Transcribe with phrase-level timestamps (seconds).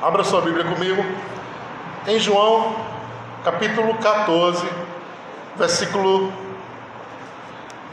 [0.00, 1.04] Abra sua Bíblia comigo
[2.06, 2.76] em João,
[3.42, 4.64] capítulo 14,
[5.56, 6.32] versículo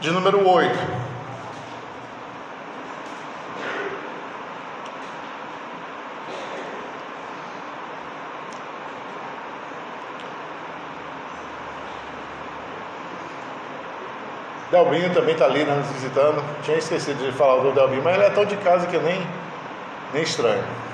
[0.00, 0.78] de número 8.
[14.70, 16.40] Delbinho também está ali né, nos visitando.
[16.62, 19.26] Tinha esquecido de falar do Delbinho, mas ele é tão de casa que nem,
[20.14, 20.85] nem estranho.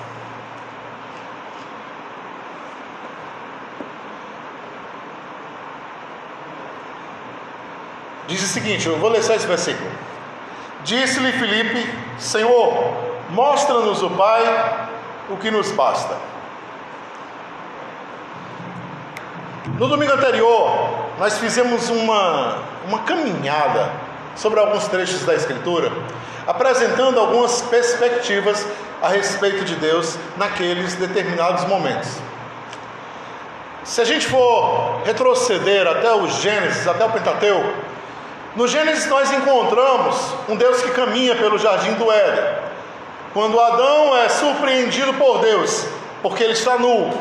[8.33, 9.87] Diz o seguinte, eu vou ler só esse versículo.
[10.83, 11.87] Disse-lhe Filipe,
[12.17, 12.91] Senhor,
[13.29, 14.87] mostra-nos o Pai,
[15.29, 16.17] o que nos basta.
[19.77, 23.91] No domingo anterior, nós fizemos uma, uma caminhada
[24.35, 25.91] sobre alguns trechos da Escritura,
[26.47, 28.65] apresentando algumas perspectivas
[28.99, 32.09] a respeito de Deus naqueles determinados momentos.
[33.83, 37.93] Se a gente for retroceder até o Gênesis, até o Pentateuco,
[38.55, 40.15] no Gênesis nós encontramos
[40.47, 42.63] um Deus que caminha pelo jardim do Éden.
[43.33, 45.85] Quando Adão é surpreendido por Deus,
[46.21, 47.11] porque ele está nu,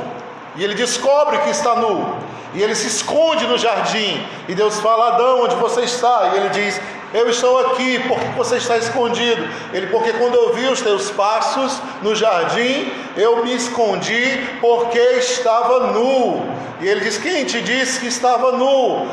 [0.57, 2.19] e ele descobre que está nu,
[2.53, 6.33] e ele se esconde no jardim, e Deus fala: Adão, onde você está?
[6.35, 6.79] E ele diz:
[7.15, 9.43] Eu estou aqui, porque você está escondido?
[9.73, 15.93] Ele, porque quando eu vi os teus passos no jardim, eu me escondi porque estava
[15.93, 16.43] nu.
[16.83, 19.09] E ele diz: Quem te disse que estava nu?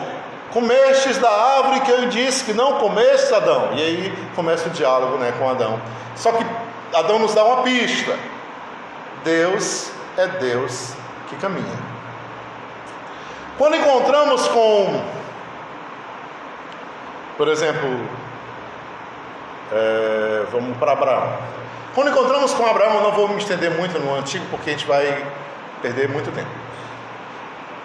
[0.52, 3.69] Comestes da árvore que eu disse que não comeste, Adão.
[3.73, 5.80] E aí começa o diálogo né, com Adão.
[6.16, 6.45] Só que
[6.94, 8.17] Adão nos dá uma pista.
[9.23, 10.94] Deus é Deus
[11.27, 11.89] que caminha.
[13.58, 15.03] Quando encontramos com,
[17.38, 17.89] por exemplo,
[19.72, 21.38] é, vamos para Abraão.
[21.94, 25.25] Quando encontramos com Abraão, não vou me estender muito no antigo, porque a gente vai
[25.81, 26.50] perder muito tempo.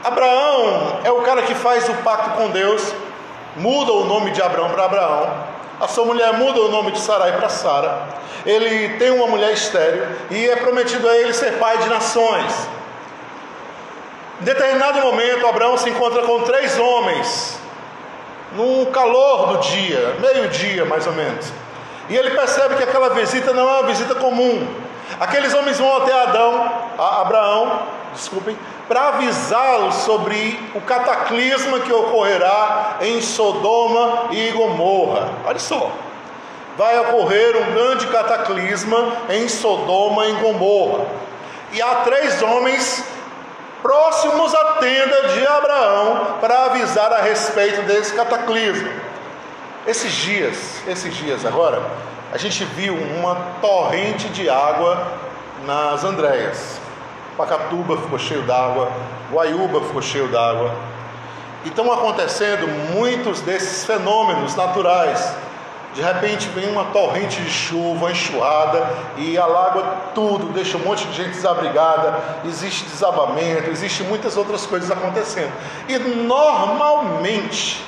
[0.05, 2.95] Abraão é o cara que faz o pacto com Deus,
[3.57, 5.33] muda o nome de Abraão para Abraão,
[5.81, 8.03] a sua mulher muda o nome de Sarai para Sara,
[8.45, 12.69] ele tem uma mulher estéril e é prometido a ele ser pai de nações.
[14.43, 17.59] Em determinado momento, Abraão se encontra com três homens,
[18.53, 21.51] no calor do dia, meio-dia mais ou menos,
[22.11, 24.69] e ele percebe que aquela visita não é uma visita comum.
[25.19, 28.57] Aqueles homens vão até Adão, Abraão, desculpem,
[28.89, 35.31] para avisá-lo sobre o cataclisma que ocorrerá em Sodoma e Gomorra.
[35.45, 35.91] Olha só,
[36.77, 41.07] vai ocorrer um grande cataclisma em Sodoma e Gomorra.
[41.73, 43.05] E há três homens
[43.83, 48.89] próximos à tenda de Abraão para avisar a respeito desse cataclismo.
[49.87, 50.57] Esses dias,
[50.89, 51.83] esses dias agora,
[52.33, 55.07] a gente viu uma torrente de água
[55.67, 56.84] nas Andréias.
[57.37, 58.91] Pacatuba ficou cheio d'água,
[59.33, 60.73] Guaiúba ficou cheio d'água.
[61.65, 65.35] E estão acontecendo muitos desses fenômenos naturais.
[65.95, 68.85] De repente vem uma torrente de chuva, enxurrada
[69.17, 69.83] e alaga
[70.15, 75.53] tudo, deixa um monte de gente desabrigada, existe desabamento, existe muitas outras coisas acontecendo.
[75.89, 77.85] E normalmente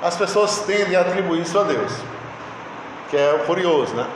[0.00, 1.92] as pessoas tendem a atribuir isso a Deus,
[3.10, 4.06] que é curioso, né?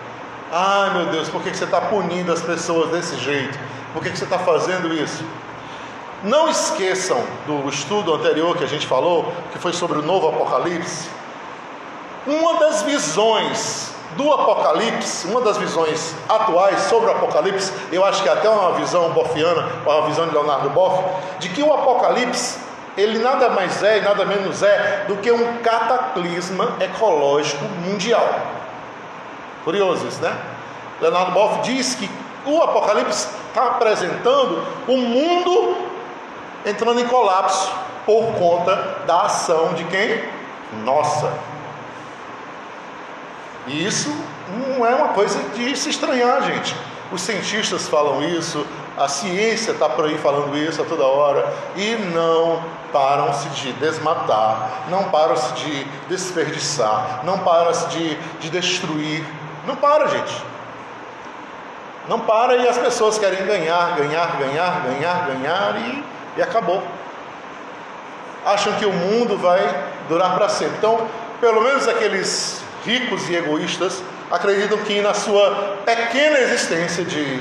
[0.52, 3.58] Ai meu Deus, por que você está punindo as pessoas desse jeito?
[3.94, 5.24] Por que você está fazendo isso?
[6.24, 11.08] Não esqueçam do estudo anterior que a gente falou, que foi sobre o novo Apocalipse.
[12.26, 18.28] Uma das visões do Apocalipse, uma das visões atuais sobre o Apocalipse, eu acho que
[18.28, 21.04] é até uma visão boffiana, uma visão de Leonardo Boff,
[21.38, 22.58] de que o Apocalipse
[22.96, 28.26] ele nada mais é e nada menos é do que um cataclisma ecológico mundial.
[29.62, 30.36] Curioso isso, né?
[31.00, 32.10] Leonardo Boff diz que
[32.44, 35.76] o Apocalipse está apresentando o mundo
[36.66, 37.72] entrando em colapso
[38.04, 38.74] por conta
[39.06, 40.24] da ação de quem?
[40.84, 41.32] Nossa.
[43.68, 44.12] E isso
[44.50, 46.74] não é uma coisa de se estranhar, gente.
[47.12, 48.66] Os cientistas falam isso,
[48.98, 52.60] a ciência está por aí falando isso a toda hora e não
[52.92, 59.24] param-se de desmatar, não param-se de desperdiçar, não param-se de, de destruir.
[59.64, 60.53] Não para, gente.
[62.08, 66.04] Não para e as pessoas querem ganhar, ganhar, ganhar, ganhar, ganhar e,
[66.36, 66.82] e acabou.
[68.44, 69.60] Acham que o mundo vai
[70.08, 70.76] durar para sempre.
[70.76, 71.08] Então,
[71.40, 77.40] pelo menos aqueles ricos e egoístas acreditam que na sua pequena existência de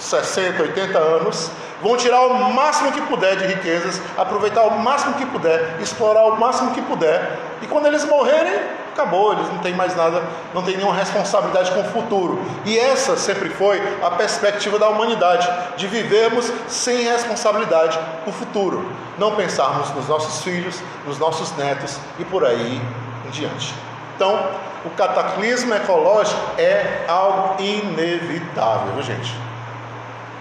[0.00, 1.50] 60, 80 anos,
[1.82, 6.38] vão tirar o máximo que puder de riquezas, aproveitar o máximo que puder, explorar o
[6.38, 8.60] máximo que puder, e quando eles morrerem,
[8.92, 12.42] acabou, eles não têm mais nada, não têm nenhuma responsabilidade com o futuro.
[12.64, 19.36] E essa sempre foi a perspectiva da humanidade, de vivermos sem responsabilidade o futuro, não
[19.36, 22.80] pensarmos nos nossos filhos, nos nossos netos e por aí
[23.26, 23.74] em diante.
[24.16, 24.38] Então,
[24.84, 29.49] o cataclismo ecológico é algo inevitável, gente?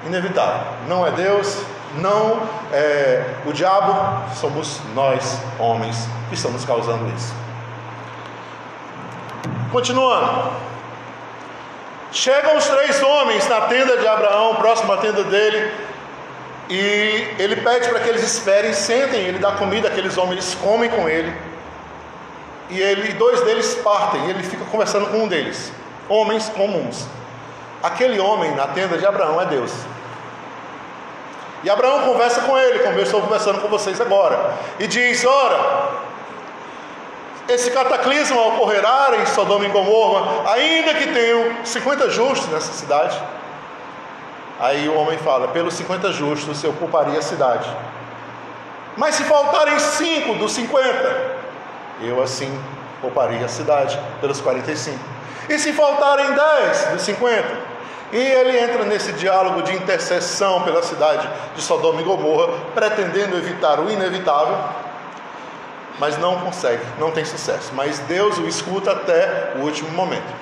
[0.05, 0.73] Inevitável.
[0.87, 1.61] Não é Deus,
[1.95, 2.41] não
[2.71, 3.93] é o diabo,
[4.35, 7.33] somos nós, homens, que estamos causando isso.
[9.71, 10.51] Continuando.
[12.11, 15.71] Chegam os três homens na tenda de Abraão, próximo à tenda dele,
[16.69, 21.07] e ele pede para que eles esperem, sentem, ele dá comida, aqueles homens comem com
[21.07, 21.35] ele.
[22.69, 25.71] E ele, dois deles partem, ele fica conversando com um deles,
[26.07, 27.07] homens comuns.
[27.81, 29.71] Aquele homem na tenda de Abraão é Deus.
[31.63, 35.89] E Abraão conversa com ele, como eu estou conversando com vocês agora, e diz: Ora,
[37.49, 43.19] esse cataclisma ocorrerá em Sodoma e Gomorra, ainda que tenham 50 justos nessa cidade.
[44.59, 47.69] Aí o homem fala: pelos 50 justos eu pouparia a cidade.
[48.95, 51.37] Mas se faltarem 5 dos 50,
[52.01, 52.61] eu assim
[53.01, 55.18] pouparia a cidade pelos 45.
[55.49, 57.47] E se faltarem 10 dos 50,
[58.11, 63.79] e ele entra nesse diálogo de intercessão pela cidade de Sodoma e Gomorra, pretendendo evitar
[63.79, 64.57] o inevitável,
[65.99, 67.71] mas não consegue, não tem sucesso.
[67.73, 70.33] Mas Deus o escuta até o último momento.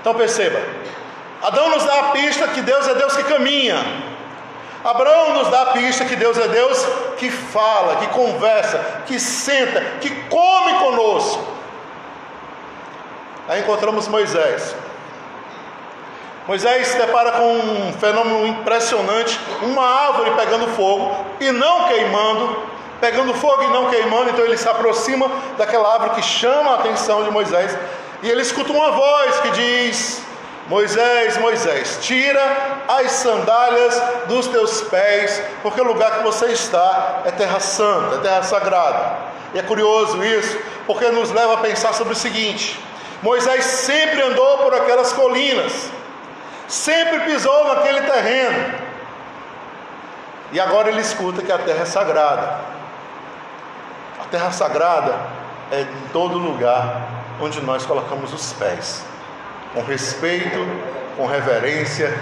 [0.00, 0.60] Então perceba,
[1.40, 3.76] Adão nos dá a pista que Deus é Deus que caminha.
[4.84, 6.84] Abraão nos dá a pista que Deus é Deus
[7.16, 11.61] que fala, que conversa, que senta, que come conosco.
[13.48, 14.74] Aí encontramos Moisés.
[16.46, 22.56] Moisés se depara com um fenômeno impressionante, uma árvore pegando fogo e não queimando,
[23.00, 27.22] pegando fogo e não queimando, então ele se aproxima daquela árvore que chama a atenção
[27.22, 27.76] de Moisés,
[28.22, 30.22] e ele escuta uma voz que diz:
[30.68, 37.30] Moisés, Moisés, tira as sandálias dos teus pés, porque o lugar que você está é
[37.30, 39.16] terra santa, é terra sagrada.
[39.54, 42.80] E é curioso isso, porque nos leva a pensar sobre o seguinte:
[43.22, 45.90] Moisés sempre andou por aquelas colinas,
[46.68, 48.74] sempre pisou naquele terreno,
[50.52, 52.60] e agora ele escuta que a terra é sagrada.
[54.20, 55.18] A terra sagrada
[55.70, 57.08] é em todo lugar
[57.40, 59.02] onde nós colocamos os pés
[59.72, 60.58] com respeito,
[61.16, 62.12] com reverência,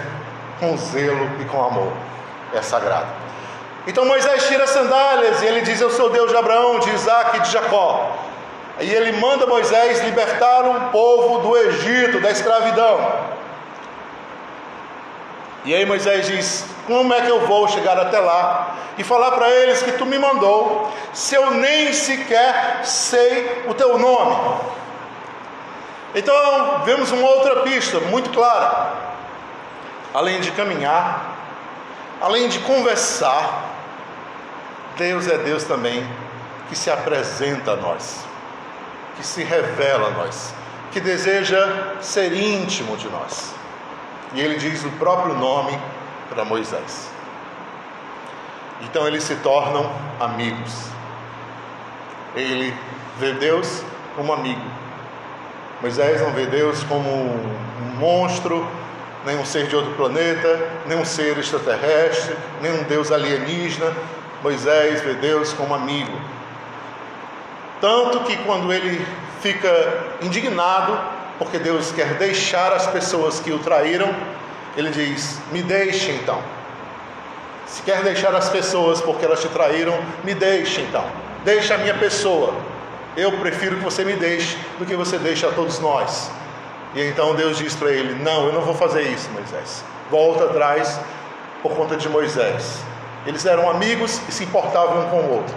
[0.60, 1.92] com zelo e com amor.
[2.54, 3.06] É sagrado.
[3.86, 7.36] Então Moisés tira as sandálias e ele diz: Eu sou Deus de Abraão, de Isaac
[7.36, 8.16] e de Jacó.
[8.80, 13.30] E ele manda Moisés libertar um povo do Egito, da escravidão.
[15.64, 19.50] E aí Moisés diz: Como é que eu vou chegar até lá e falar para
[19.50, 24.60] eles que tu me mandou, se eu nem sequer sei o teu nome?
[26.14, 28.94] Então, vemos uma outra pista muito clara.
[30.12, 31.36] Além de caminhar,
[32.20, 33.70] além de conversar,
[34.96, 36.04] Deus é Deus também
[36.68, 38.24] que se apresenta a nós,
[39.16, 40.54] que se revela a nós,
[40.92, 43.54] que deseja ser íntimo de nós.
[44.32, 45.78] E ele diz o próprio nome
[46.28, 47.10] para Moisés.
[48.82, 50.86] Então eles se tornam amigos.
[52.34, 52.74] Ele
[53.18, 53.82] vê Deus
[54.16, 54.80] como amigo
[55.80, 58.66] Moisés não vê Deus como um monstro,
[59.24, 63.90] nem um ser de outro planeta, nem um ser extraterrestre, nem um Deus alienígena.
[64.42, 66.12] Moisés vê Deus como amigo.
[67.80, 69.04] Tanto que quando ele
[69.40, 70.98] fica indignado,
[71.38, 74.14] porque Deus quer deixar as pessoas que o traíram,
[74.76, 76.42] ele diz: Me deixe então.
[77.66, 81.04] Se quer deixar as pessoas porque elas te traíram, me deixe então.
[81.44, 82.54] Deixa a minha pessoa.
[83.16, 86.30] Eu prefiro que você me deixe do que você deixe a todos nós.
[86.94, 89.82] E então Deus diz para ele: Não, eu não vou fazer isso, Moisés.
[90.10, 91.00] Volta atrás
[91.62, 92.78] por conta de Moisés.
[93.26, 95.54] Eles eram amigos e se importavam um com o outro.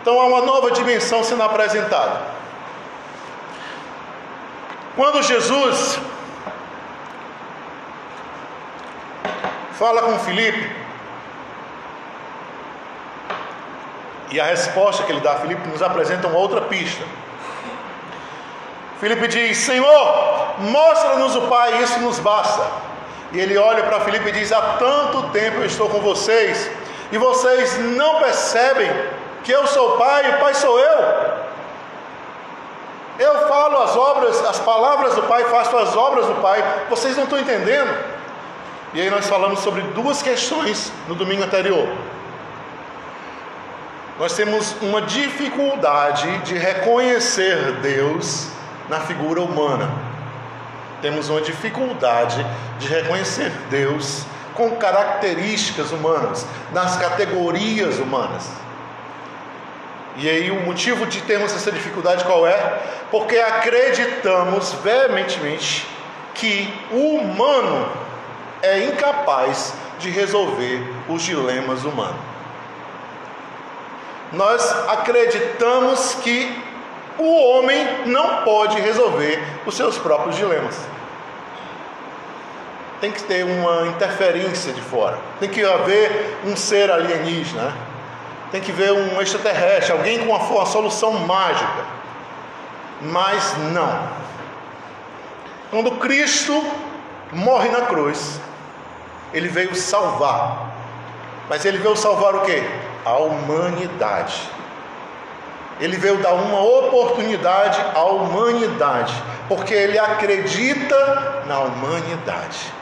[0.00, 2.20] Então há uma nova dimensão sendo apresentada.
[4.96, 5.98] Quando Jesus
[9.78, 10.78] fala com Filipe,
[14.30, 17.02] E a resposta que ele dá a Filipe nos apresenta uma outra pista.
[19.00, 22.62] Filipe diz: Senhor, mostra-nos o Pai, isso nos basta.
[23.32, 26.70] E ele olha para Filipe e diz: Há tanto tempo eu estou com vocês
[27.10, 28.90] e vocês não percebem
[29.44, 31.48] que eu sou o Pai o Pai sou eu.
[33.18, 36.62] Eu falo as obras, as palavras do Pai, faço as obras do Pai.
[36.88, 37.92] Vocês não estão entendendo.
[38.94, 41.88] E aí nós falamos sobre duas questões no domingo anterior.
[44.18, 48.48] Nós temos uma dificuldade de reconhecer Deus
[48.88, 49.90] na figura humana.
[51.02, 52.44] Temos uma dificuldade
[52.78, 58.48] de reconhecer Deus com características humanas, nas categorias humanas.
[60.18, 62.80] E aí o motivo de termos essa dificuldade qual é?
[63.10, 65.86] Porque acreditamos veementemente
[66.34, 67.88] que o humano
[68.60, 72.20] é incapaz de resolver os dilemas humanos.
[74.32, 76.52] Nós acreditamos que
[77.16, 80.76] o homem não pode resolver os seus próprios dilemas.
[83.00, 85.18] Tem que ter uma interferência de fora.
[85.38, 87.72] Tem que haver um ser alienígena.
[88.50, 91.84] Tem que ver um extraterrestre, alguém com uma, uma solução mágica.
[93.02, 94.08] Mas não.
[95.70, 96.64] Quando Cristo
[97.32, 98.40] morre na cruz,
[99.34, 100.70] ele veio salvar.
[101.48, 102.62] Mas ele veio salvar o que?
[103.04, 104.48] A humanidade.
[105.80, 109.14] Ele veio dar uma oportunidade à humanidade,
[109.48, 112.72] porque ele acredita na humanidade.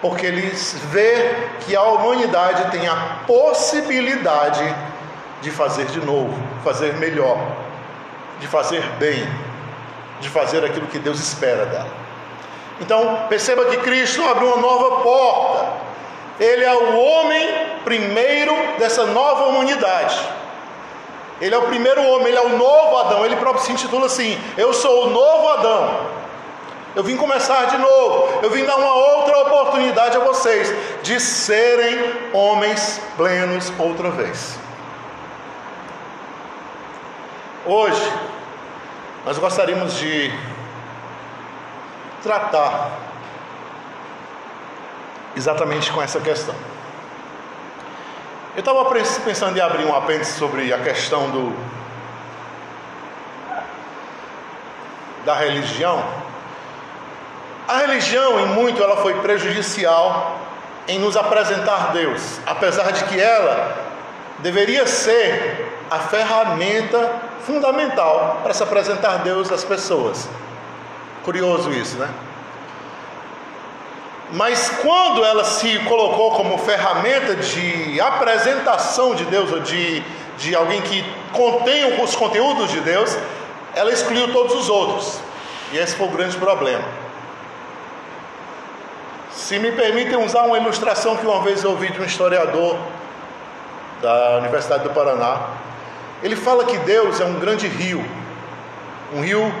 [0.00, 0.50] Porque ele
[0.90, 4.62] vê que a humanidade tem a possibilidade
[5.40, 7.38] de fazer de novo, fazer melhor,
[8.40, 9.26] de fazer bem,
[10.20, 11.90] de fazer aquilo que Deus espera dela.
[12.80, 15.68] Então, perceba que Cristo abriu uma nova porta.
[16.38, 17.48] Ele é o homem
[17.84, 20.16] primeiro dessa nova humanidade.
[21.40, 23.24] Ele é o primeiro homem, ele é o novo Adão.
[23.24, 26.18] Ele próprio se intitula assim: Eu sou o novo Adão.
[26.94, 28.40] Eu vim começar de novo.
[28.42, 34.58] Eu vim dar uma outra oportunidade a vocês de serem homens plenos outra vez.
[37.70, 38.10] Hoje,
[39.26, 40.32] nós gostaríamos de
[42.22, 42.92] tratar
[45.36, 46.54] exatamente com essa questão.
[48.56, 48.82] Eu estava
[49.22, 51.54] pensando em abrir um apêndice sobre a questão do
[55.26, 56.02] da religião.
[57.68, 60.40] A religião, em muito, ela foi prejudicial
[60.88, 63.76] em nos apresentar Deus, apesar de que ela
[64.38, 70.28] deveria ser a ferramenta fundamental para se apresentar Deus às pessoas.
[71.24, 72.08] Curioso isso, né?
[74.32, 80.02] Mas quando ela se colocou como ferramenta de apresentação de Deus, ou de,
[80.36, 81.02] de alguém que
[81.32, 83.16] contém os conteúdos de Deus,
[83.74, 85.18] ela excluiu todos os outros.
[85.72, 86.84] E esse foi o grande problema.
[89.30, 92.76] Se me permitem usar uma ilustração que uma vez eu ouvi de um historiador
[94.02, 95.40] da Universidade do Paraná,
[96.22, 98.04] ele fala que Deus é um grande rio,
[99.14, 99.52] um rio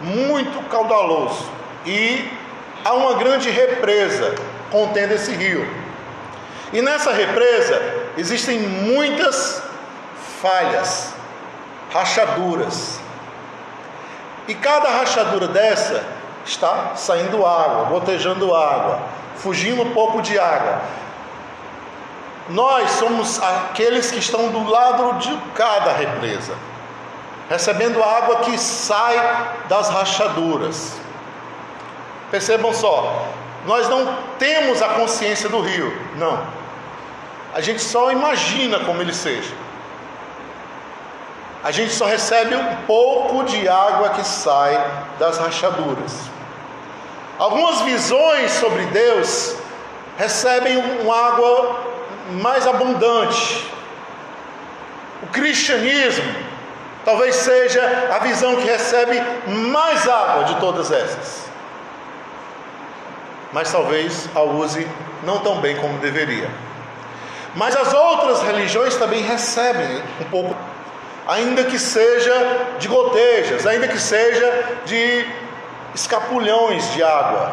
[0.00, 1.48] muito caudaloso,
[1.86, 2.28] e
[2.84, 4.34] há uma grande represa
[4.70, 5.66] contendo esse rio.
[6.72, 7.80] E nessa represa
[8.16, 9.62] existem muitas
[10.40, 11.12] falhas,
[11.92, 13.00] rachaduras.
[14.46, 16.04] E cada rachadura dessa
[16.44, 19.00] está saindo água, gotejando água,
[19.36, 20.80] fugindo um pouco de água.
[22.50, 26.52] Nós somos aqueles que estão do lado de cada represa,
[27.48, 29.16] recebendo a água que sai
[29.68, 30.96] das rachaduras.
[32.28, 33.24] Percebam só,
[33.66, 36.44] nós não temos a consciência do rio, não.
[37.54, 39.54] A gente só imagina como ele seja.
[41.62, 46.16] A gente só recebe um pouco de água que sai das rachaduras.
[47.38, 49.56] Algumas visões sobre Deus
[50.18, 51.89] recebem uma água
[52.32, 53.64] mais abundante.
[55.22, 56.34] O cristianismo
[57.04, 61.50] talvez seja a visão que recebe mais água de todas essas
[63.52, 64.86] mas talvez a use
[65.24, 66.48] não tão bem como deveria.
[67.54, 70.56] Mas as outras religiões também recebem um pouco,
[71.26, 72.32] ainda que seja
[72.78, 75.26] de gotejas, ainda que seja de
[75.94, 77.52] escapulhões de água,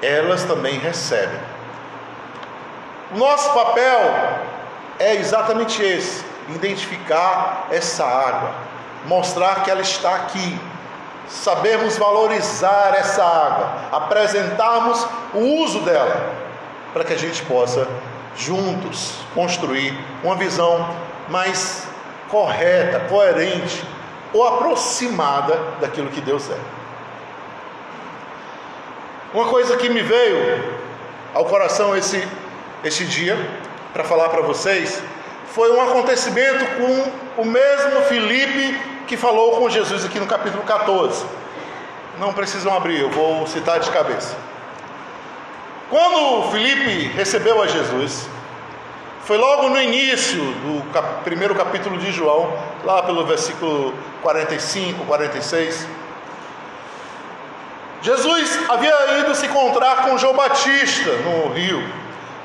[0.00, 1.55] elas também recebem.
[3.14, 4.00] Nosso papel
[4.98, 8.50] é exatamente esse: identificar essa água,
[9.06, 10.58] mostrar que ela está aqui,
[11.28, 16.32] sabermos valorizar essa água, apresentarmos o uso dela,
[16.92, 17.86] para que a gente possa
[18.36, 20.88] juntos construir uma visão
[21.28, 21.86] mais
[22.28, 23.84] correta, coerente
[24.32, 26.58] ou aproximada daquilo que Deus é.
[29.32, 30.76] Uma coisa que me veio
[31.34, 32.26] ao coração esse,
[32.84, 33.36] esse dia,
[33.92, 35.02] para falar para vocês,
[35.52, 41.24] foi um acontecimento com o mesmo Felipe que falou com Jesus aqui no capítulo 14.
[42.18, 44.36] Não precisam abrir, eu vou citar de cabeça.
[45.88, 48.28] Quando Felipe recebeu a Jesus,
[49.24, 52.52] foi logo no início do cap primeiro capítulo de João,
[52.84, 55.86] lá pelo versículo 45, 46.
[58.02, 61.82] Jesus havia ido se encontrar com João Batista no rio,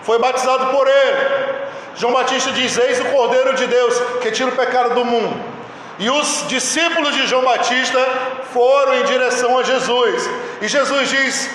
[0.03, 1.62] foi batizado por ele.
[1.96, 5.51] João Batista diz: Eis o Cordeiro de Deus que tira o pecado do mundo.
[6.00, 8.00] E os discípulos de João Batista
[8.51, 10.29] foram em direção a Jesus.
[10.62, 11.50] E Jesus diz: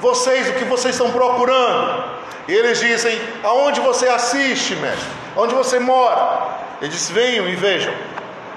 [0.00, 2.04] Vocês, o que vocês estão procurando?
[2.46, 5.08] E eles dizem: Aonde você assiste, mestre?
[5.36, 6.48] Onde você mora?
[6.80, 7.92] Ele diz: Venham e vejam.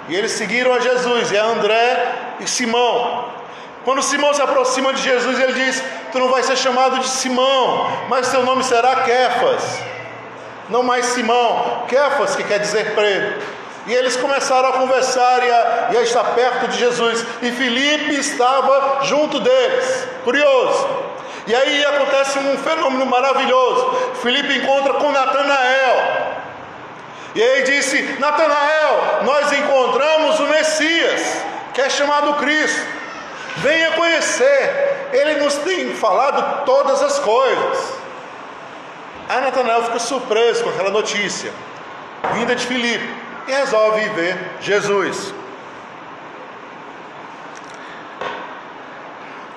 [0.10, 3.41] E eles seguiram a Jesus, e a André e Simão.
[3.84, 7.90] Quando Simão se aproxima de Jesus, ele diz: Tu não vais ser chamado de Simão,
[8.10, 9.80] mas teu nome será Kefas.
[10.70, 13.62] Não mais Simão, Kefas, que quer dizer preto.
[13.88, 17.26] E eles começaram a conversar e a, e a estar perto de Jesus.
[17.42, 20.08] E Filipe estava junto deles.
[20.24, 20.88] Curioso.
[21.48, 23.98] E aí acontece um fenômeno maravilhoso.
[24.22, 26.38] Filipe encontra com Natanael.
[27.34, 33.01] E aí disse: Natanael, nós encontramos o Messias, que é chamado Cristo.
[33.58, 35.10] Venha conhecer.
[35.12, 37.94] Ele nos tem falado todas as coisas.
[39.28, 41.54] Aí Natanael fica surpreso com aquela notícia,
[42.34, 43.08] vinda de Filipe,
[43.48, 45.34] e resolve ir ver Jesus.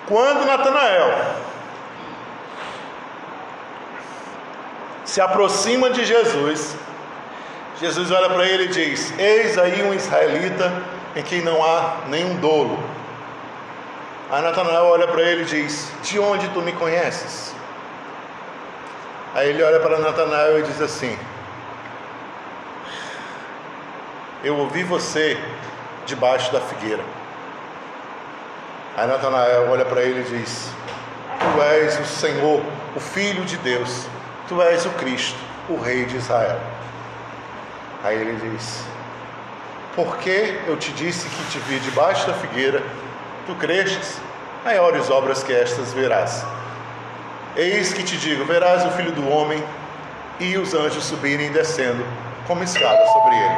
[0.07, 1.35] Quando Natanael
[5.05, 6.77] se aproxima de Jesus,
[7.81, 10.73] Jesus olha para ele e diz: Eis aí um israelita
[11.17, 12.79] em quem não há nenhum dolo.
[14.31, 17.55] Aí Natanael olha para ele e diz: De onde tu me conheces?
[19.35, 21.19] Aí ele olha para Natanael e diz assim:
[24.43, 25.39] Eu ouvi você
[26.07, 27.03] debaixo da figueira.
[28.97, 30.71] Aí Natanael olha para ele e diz:
[31.39, 32.63] Tu és o Senhor,
[32.97, 34.07] o Filho de Deus,
[34.49, 35.39] tu és o Cristo,
[35.69, 36.61] o Rei de Israel.
[38.03, 38.85] Aí ele diz:
[39.95, 42.83] Por que eu te disse que te vi debaixo da figueira?
[43.47, 44.21] Tu crestes?
[44.65, 46.45] Maiores obras que estas verás.
[47.57, 49.63] Eis que te digo: verás o filho do homem
[50.41, 52.05] e os anjos subirem e descendo
[52.47, 53.57] como escada sobre ele.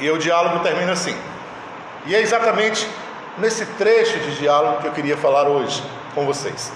[0.00, 1.16] E o diálogo termina assim.
[2.04, 2.88] E é exatamente
[3.38, 5.82] nesse trecho de diálogo que eu queria falar hoje
[6.14, 6.72] com vocês.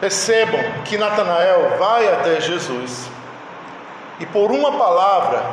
[0.00, 3.08] Percebam que Natanael vai até Jesus
[4.18, 5.44] e por uma palavra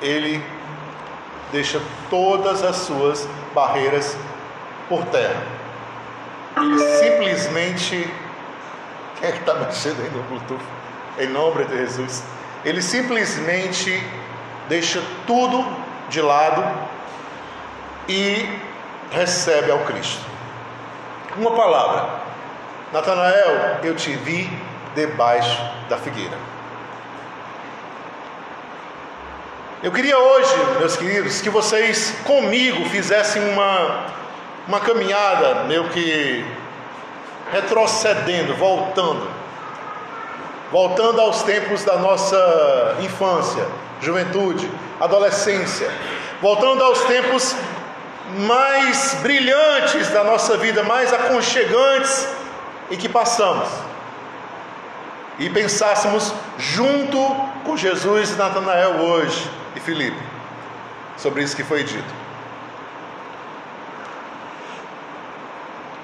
[0.00, 0.44] ele
[1.52, 4.16] deixa todas as suas barreiras
[4.88, 5.42] por terra.
[6.56, 8.12] Ele simplesmente.
[9.20, 10.64] Quem é que está mexendo aí no Bluetooth?
[11.18, 12.24] Em nome de Jesus.
[12.64, 14.02] Ele simplesmente
[14.68, 15.64] deixa tudo
[16.08, 16.64] de lado
[18.08, 18.48] e
[19.12, 20.24] recebe ao Cristo.
[21.36, 22.20] Uma palavra:
[22.92, 24.50] Natanael, eu te vi
[24.94, 26.51] debaixo da figueira.
[29.82, 34.06] Eu queria hoje, meus queridos, que vocês comigo fizessem uma,
[34.68, 36.44] uma caminhada meio que
[37.50, 39.28] retrocedendo, voltando,
[40.70, 43.66] voltando aos tempos da nossa infância,
[44.00, 45.90] juventude, adolescência,
[46.40, 47.52] voltando aos tempos
[48.38, 52.28] mais brilhantes da nossa vida, mais aconchegantes
[52.88, 53.68] em que passamos.
[55.40, 57.18] E pensássemos junto
[57.64, 59.50] com Jesus e Natanael hoje.
[59.50, 60.20] e Filipe
[61.16, 62.22] sobre isso que foi dito.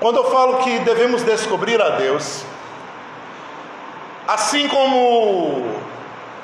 [0.00, 2.44] Quando eu falo que devemos descobrir a Deus,
[4.28, 5.80] assim como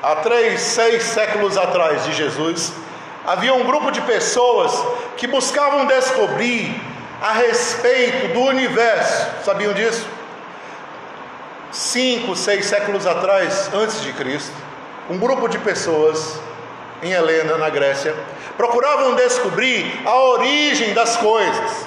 [0.03, 2.73] há três, seis séculos atrás de Jesus,
[3.25, 4.73] havia um grupo de pessoas
[5.15, 6.81] que buscavam descobrir
[7.21, 9.43] a respeito do universo.
[9.45, 10.05] Sabiam disso?
[11.71, 14.53] Cinco, seis séculos atrás, antes de Cristo,
[15.09, 16.39] um grupo de pessoas
[17.05, 18.15] em Helena, na Grécia,
[18.57, 21.85] procuravam descobrir a origem das coisas.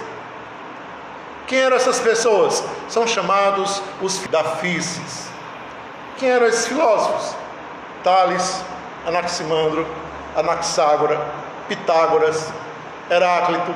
[1.46, 2.62] Quem eram essas pessoas?
[2.88, 5.28] São chamados os dafices.
[6.18, 7.34] Quem eram esses filósofos?
[8.04, 8.62] Tales,
[9.06, 9.86] Anaximandro,
[10.36, 11.20] Anaxágora,
[11.66, 12.52] Pitágoras,
[13.10, 13.74] Heráclito.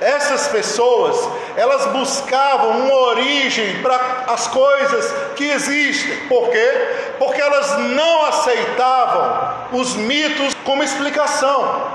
[0.00, 1.16] Essas pessoas,
[1.56, 6.16] elas buscavam uma origem para as coisas que existem.
[6.28, 7.14] Por quê?
[7.18, 11.92] Porque elas não aceitavam os mitos como explicação.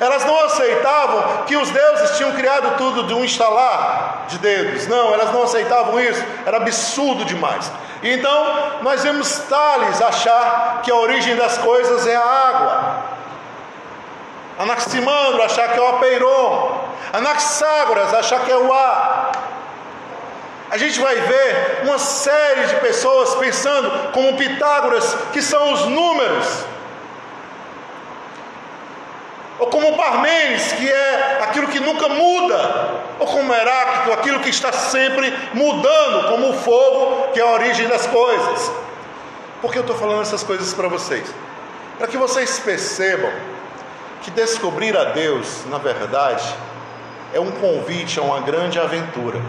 [0.00, 4.86] Elas não aceitavam que os deuses tinham criado tudo de um instalar de dedos.
[4.86, 6.24] Não, elas não aceitavam isso.
[6.46, 7.70] Era absurdo demais.
[8.02, 13.12] Então, nós vemos Tales achar que a origem das coisas é a água.
[14.58, 16.84] Anaximandro achar que é o apeiron.
[17.12, 19.32] Anaxágoras, achar que é o A.
[20.70, 26.64] A gente vai ver uma série de pessoas pensando como Pitágoras, que são os números.
[29.58, 32.90] Ou como Parmênides, que é aquilo que nunca muda.
[33.18, 37.86] Ou como Heráclito, aquilo que está sempre mudando, como o fogo, que é a origem
[37.86, 38.72] das coisas.
[39.60, 41.32] Por que eu estou falando essas coisas para vocês?
[41.98, 43.30] Para que vocês percebam
[44.22, 46.44] que descobrir a Deus, na verdade,
[47.34, 49.40] é um convite a uma grande aventura.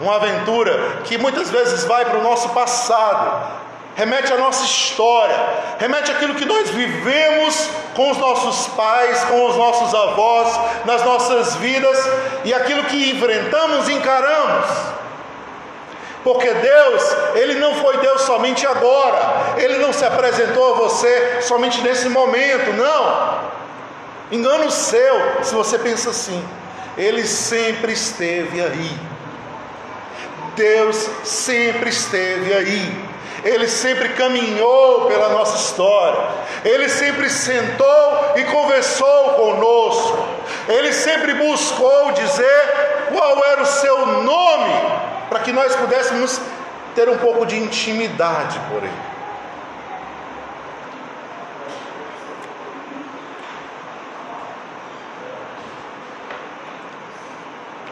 [0.00, 3.60] Uma aventura que muitas vezes vai para o nosso passado,
[3.96, 5.36] remete à nossa história,
[5.78, 11.56] remete àquilo que nós vivemos com os nossos pais, com os nossos avós, nas nossas
[11.56, 11.98] vidas
[12.44, 14.99] e aquilo que enfrentamos e encaramos.
[16.22, 21.80] Porque Deus, Ele não foi Deus somente agora, Ele não se apresentou a você somente
[21.82, 23.50] nesse momento, não.
[24.30, 26.44] Engano seu, se você pensa assim,
[26.96, 28.98] Ele sempre esteve aí.
[30.54, 33.10] Deus sempre esteve aí.
[33.42, 36.20] Ele sempre caminhou pela nossa história.
[36.64, 40.28] Ele sempre sentou e conversou conosco.
[40.68, 44.74] Ele sempre buscou dizer qual era o seu nome,
[45.30, 46.38] para que nós pudéssemos
[46.94, 49.10] ter um pouco de intimidade por ele.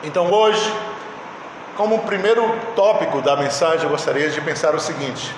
[0.04, 0.70] Então hoje
[1.78, 2.42] como primeiro
[2.74, 5.32] tópico da mensagem, eu gostaria de pensar o seguinte: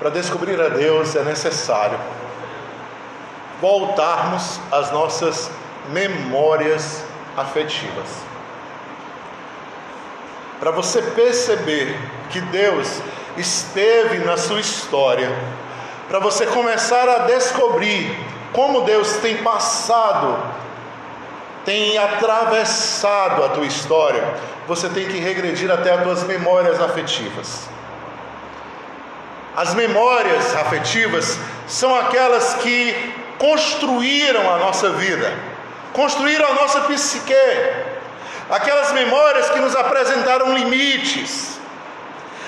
[0.00, 1.96] para descobrir a Deus é necessário
[3.60, 5.48] voltarmos às nossas
[5.90, 7.04] memórias
[7.36, 8.29] afetivas.
[10.60, 11.98] Para você perceber
[12.30, 13.00] que Deus
[13.36, 15.34] esteve na sua história,
[16.08, 18.16] para você começar a descobrir
[18.52, 20.60] como Deus tem passado
[21.64, 24.22] tem atravessado a tua história,
[24.66, 27.68] você tem que regredir até as tuas memórias afetivas.
[29.54, 35.32] As memórias afetivas são aquelas que construíram a nossa vida,
[35.92, 37.34] construíram a nossa psique,
[38.50, 41.58] aquelas memórias que nos apresentaram limites,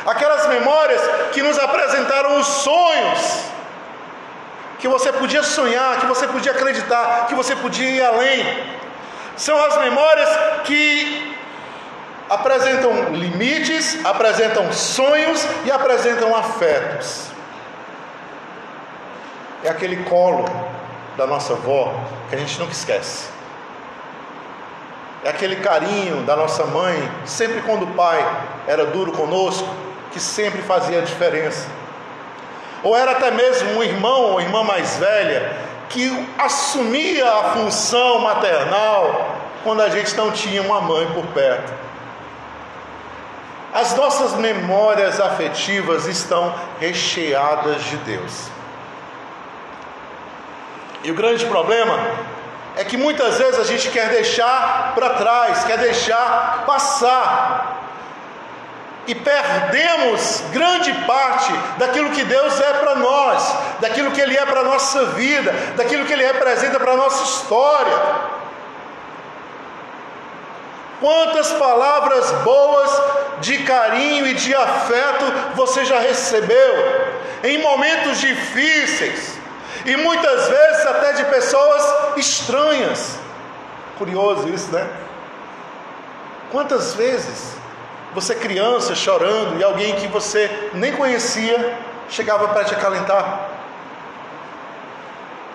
[0.05, 1.01] aquelas memórias
[1.33, 3.45] que nos apresentaram os sonhos,
[4.81, 8.45] que você podia sonhar, que você podia acreditar, que você podia ir além.
[9.37, 10.29] São as memórias
[10.65, 11.37] que
[12.29, 17.27] apresentam limites, apresentam sonhos e apresentam afetos.
[19.63, 20.45] É aquele colo
[21.17, 21.95] da nossa avó
[22.29, 23.29] que a gente nunca esquece.
[25.25, 28.25] É aquele carinho da nossa mãe, sempre quando o pai
[28.67, 29.69] era duro conosco,
[30.11, 31.69] que sempre fazia a diferença.
[32.83, 35.57] Ou era até mesmo um irmão ou irmã mais velha
[35.89, 41.73] que assumia a função maternal quando a gente não tinha uma mãe por perto.
[43.73, 48.51] As nossas memórias afetivas estão recheadas de Deus.
[51.05, 51.99] E o grande problema
[52.77, 57.83] é que muitas vezes a gente quer deixar para trás, quer deixar passar
[59.07, 64.61] e perdemos grande parte daquilo que Deus é para nós, daquilo que Ele é para
[64.61, 67.99] a nossa vida, daquilo que Ele representa para a nossa história.
[71.01, 73.03] Quantas palavras boas
[73.41, 75.25] de carinho e de afeto
[75.57, 79.42] você já recebeu em momentos difíceis
[79.85, 83.19] e muitas vezes até de pessoas estranhas.
[83.99, 84.89] Curioso isso, né?
[86.51, 87.57] Quantas vezes
[88.15, 93.49] você criança chorando e alguém que você nem conhecia chegava para te acalentar.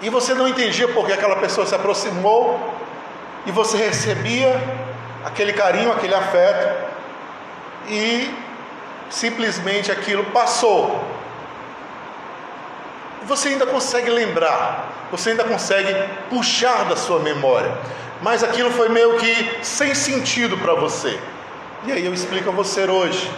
[0.01, 2.59] E você não entendia porque aquela pessoa se aproximou
[3.45, 4.59] e você recebia
[5.25, 6.87] aquele carinho, aquele afeto
[7.87, 8.33] e
[9.09, 11.03] simplesmente aquilo passou.
[13.27, 15.93] Você ainda consegue lembrar, você ainda consegue
[16.29, 17.77] puxar da sua memória,
[18.21, 21.19] mas aquilo foi meio que sem sentido para você.
[21.85, 23.29] E aí eu explico a você hoje.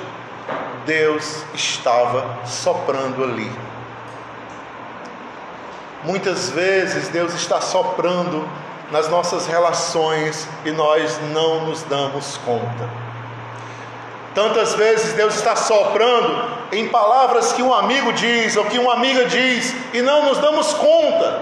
[0.86, 3.52] Deus estava soprando ali.
[6.04, 8.48] Muitas vezes Deus está soprando
[8.92, 13.09] nas nossas relações e nós não nos damos conta.
[14.34, 19.26] Tantas vezes Deus está soprando em palavras que um amigo diz ou que uma amiga
[19.26, 21.42] diz e não nos damos conta.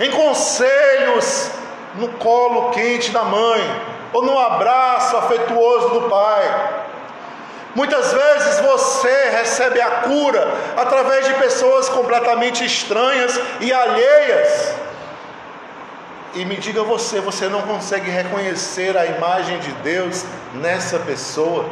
[0.00, 1.50] Em conselhos
[1.98, 6.84] no colo quente da mãe, ou no abraço afetuoso do Pai.
[7.74, 14.74] Muitas vezes você recebe a cura através de pessoas completamente estranhas e alheias.
[16.34, 21.64] e me diga você, você não consegue reconhecer a imagem de Deus nessa pessoa?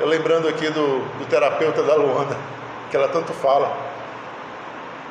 [0.00, 2.36] Eu lembrando aqui do, do terapeuta da Luanda,
[2.90, 3.92] que ela tanto fala.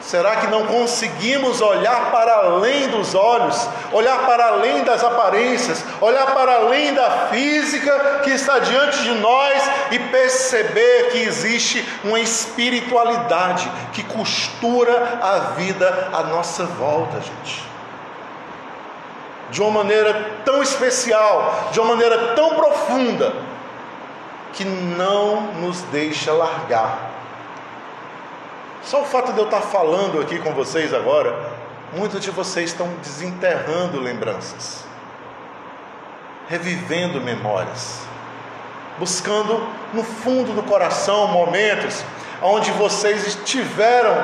[0.01, 6.25] Será que não conseguimos olhar para além dos olhos, olhar para além das aparências, olhar
[6.33, 13.71] para além da física que está diante de nós e perceber que existe uma espiritualidade
[13.93, 17.63] que costura a vida à nossa volta, gente?
[19.51, 23.33] De uma maneira tão especial, de uma maneira tão profunda,
[24.53, 27.11] que não nos deixa largar.
[28.83, 31.37] Só o fato de eu estar falando aqui com vocês agora,
[31.93, 34.83] muitos de vocês estão desenterrando lembranças,
[36.47, 37.99] revivendo memórias,
[38.97, 39.61] buscando
[39.93, 42.03] no fundo do coração momentos
[42.41, 44.15] onde vocês tiveram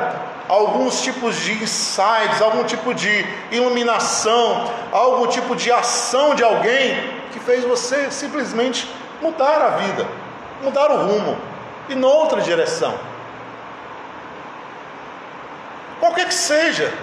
[0.49, 6.97] alguns tipos de insights, algum tipo de iluminação, algum tipo de ação de alguém
[7.31, 8.89] que fez você simplesmente
[9.21, 10.05] mudar a vida,
[10.63, 11.37] mudar o rumo
[11.89, 12.97] e noutra direção.
[15.99, 16.93] qualquer que seja.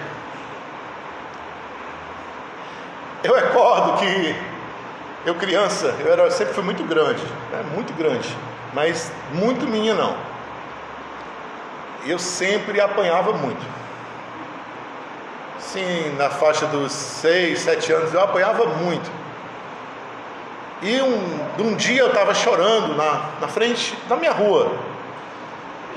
[3.23, 4.35] Eu recordo que
[5.25, 7.63] eu criança, eu era, sempre fui muito grande, né?
[7.73, 8.29] muito grande,
[8.73, 10.15] mas muito meninão.
[12.05, 13.65] Eu sempre apanhava muito.
[15.59, 19.09] Sim, na faixa dos 6, 7 anos eu apanhava muito.
[20.81, 24.71] E um, um dia eu estava chorando na, na frente da minha rua,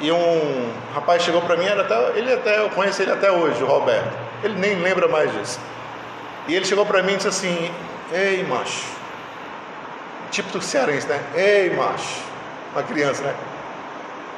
[0.01, 3.63] e um rapaz chegou para mim, era até, ele até, eu conheço ele até hoje,
[3.63, 4.17] o Roberto.
[4.45, 5.59] Ele nem lembra mais disso.
[6.47, 7.71] E ele chegou para mim e disse assim:
[8.13, 8.87] Ei, macho.
[10.31, 11.21] Tipo do cearense, né?
[11.35, 12.23] Ei, macho.
[12.73, 13.35] Uma criança, né?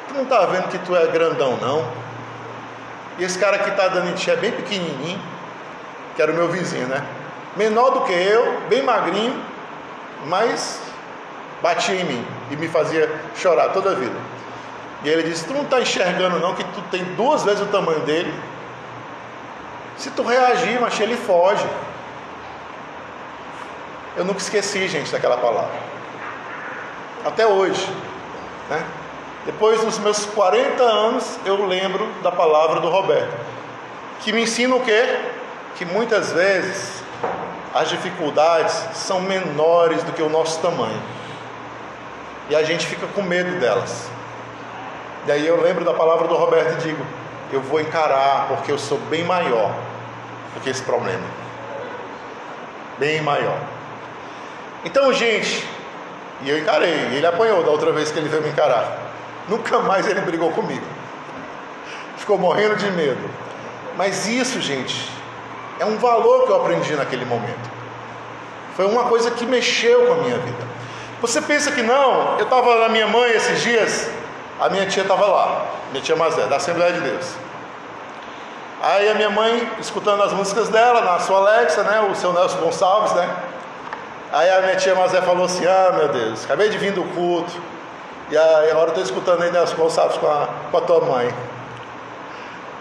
[0.09, 1.87] Tu não tá vendo que tu é grandão, não?
[3.19, 5.21] E esse cara que tá dando em ti é bem pequenininho,
[6.17, 7.05] que era o meu vizinho, né?
[7.55, 9.39] Menor do que eu, bem magrinho,
[10.27, 10.81] mas
[11.63, 14.17] batia em mim e me fazia chorar toda a vida.
[15.03, 18.01] E ele disse: Tu não está enxergando, não, que tu tem duas vezes o tamanho
[18.01, 18.33] dele.
[19.97, 21.67] Se tu reagir, mas ele foge.
[24.17, 25.71] Eu nunca esqueci, gente, daquela palavra.
[27.25, 27.87] Até hoje.
[28.69, 28.85] Né?
[29.47, 33.35] Depois dos meus 40 anos, eu lembro da palavra do Roberto.
[34.21, 35.19] Que me ensina o quê?
[35.77, 37.03] Que muitas vezes
[37.75, 41.01] as dificuldades são menores do que o nosso tamanho.
[42.49, 44.09] E a gente fica com medo delas.
[45.27, 47.07] Daí eu lembro da palavra do Roberto e digo:
[47.53, 49.73] eu vou encarar, porque eu sou bem maior
[50.55, 51.25] do que esse problema.
[52.99, 53.59] Bem maior.
[54.85, 55.67] Então, gente,
[56.43, 56.93] e eu encarei.
[57.13, 58.99] Ele apanhou da outra vez que ele veio me encarar.
[59.49, 60.85] Nunca mais ele brigou comigo.
[62.17, 63.31] Ficou morrendo de medo.
[63.97, 65.11] Mas isso, gente,
[65.81, 67.71] é um valor que eu aprendi naquele momento.
[68.77, 70.71] Foi uma coisa que mexeu com a minha vida.
[71.21, 72.39] Você pensa que não?
[72.39, 74.09] Eu estava na minha mãe esses dias
[74.61, 77.35] a minha tia estava lá, minha tia Mazé, da Assembleia de Deus.
[78.83, 82.59] Aí a minha mãe, escutando as músicas dela, na sua Alexa, né, o seu Nelson
[82.59, 83.37] Gonçalves, né?
[84.31, 87.53] Aí a minha tia Mazé falou assim: Ah, meu Deus, acabei de vir do culto,
[88.31, 91.35] e agora estou escutando aí Nelson Gonçalves com a, com a tua mãe.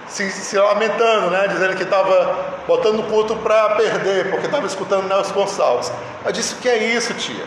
[0.09, 1.47] Se, se, lamentando, né?
[1.47, 5.91] Dizendo que estava botando culto para perder, porque estava escutando Nelson Gonçalves.
[6.25, 7.45] Eu disse: que é isso, tia?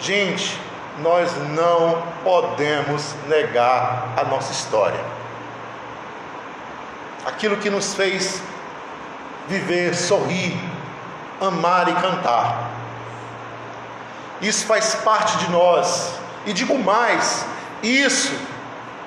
[0.00, 0.60] Gente,
[0.98, 5.00] nós não podemos negar a nossa história.
[7.24, 8.42] Aquilo que nos fez
[9.48, 10.58] viver, sorrir,
[11.40, 12.70] amar e cantar.
[14.40, 16.12] Isso faz parte de nós.
[16.44, 17.46] E digo mais:
[17.82, 18.34] isso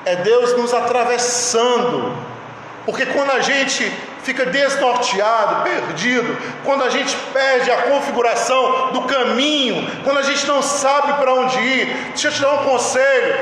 [0.05, 2.15] é Deus nos atravessando.
[2.85, 3.91] Porque quando a gente
[4.25, 10.61] fica desnorteado, perdido, quando a gente perde a configuração do caminho, quando a gente não
[10.61, 11.85] sabe para onde ir.
[12.09, 13.35] Deixa eu te dar um conselho: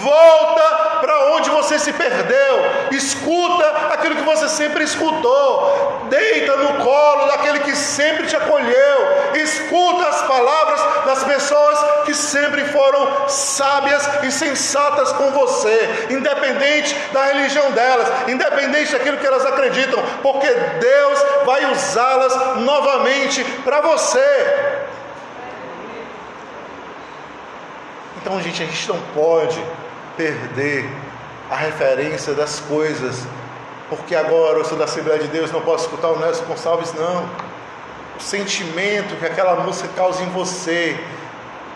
[0.00, 7.26] volta para onde você se perdeu, escuta aquilo que você sempre escutou, deita no colo
[7.26, 11.78] daquele que sempre te acolheu, escuta as palavras das pessoas
[12.10, 19.26] que sempre foram sábias e sensatas com você, independente da religião delas, independente daquilo que
[19.26, 24.78] elas acreditam porque Deus vai usá-las novamente para você.
[28.20, 29.64] Então, gente, a gente não pode
[30.16, 30.90] perder
[31.48, 33.22] a referência das coisas,
[33.88, 37.28] porque agora eu sou da Assembleia de Deus, não posso escutar o Nelson Gonçalves, não.
[38.18, 40.98] O sentimento que aquela música causa em você,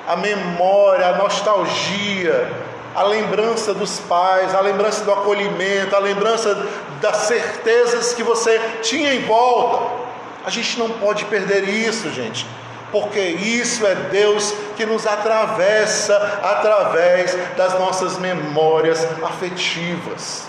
[0.07, 2.51] a memória, a nostalgia,
[2.95, 6.67] a lembrança dos pais, a lembrança do acolhimento, a lembrança
[7.01, 10.05] das certezas que você tinha em volta.
[10.45, 12.47] A gente não pode perder isso, gente,
[12.93, 20.45] porque isso é Deus que nos atravessa através das nossas memórias afetivas.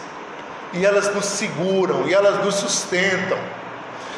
[0.74, 3.38] E elas nos seguram, e elas nos sustentam.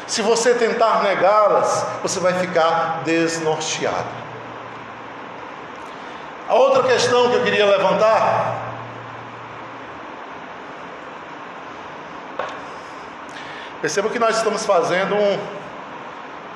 [0.06, 4.27] Se você tentar negá-las, você vai ficar desnorteado.
[6.48, 8.68] A outra questão que eu queria levantar
[13.80, 15.38] Perceba que nós estamos fazendo um,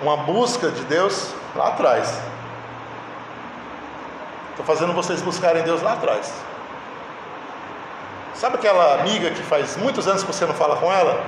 [0.03, 2.13] uma busca de Deus lá atrás.
[4.51, 6.33] Estou fazendo vocês buscarem Deus lá atrás.
[8.35, 11.25] Sabe aquela amiga que faz muitos anos que você não fala com ela?